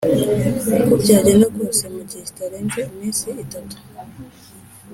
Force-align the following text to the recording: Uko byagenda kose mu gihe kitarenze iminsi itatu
Uko 0.79 0.93
byagenda 1.01 1.45
kose 1.55 1.83
mu 1.93 1.99
gihe 2.09 2.21
kitarenze 2.27 2.79
iminsi 2.91 3.27
itatu 3.43 3.75